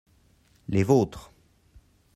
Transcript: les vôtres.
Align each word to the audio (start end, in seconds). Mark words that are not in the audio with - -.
les 0.67 0.81
vôtres. 0.83 1.31